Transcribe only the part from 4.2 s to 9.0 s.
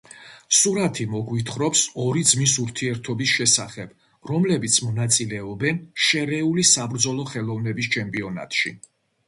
რომლებიც მონაწილეობენ შერეული საბრძოლო ხელოვნების ჩემპიონატში.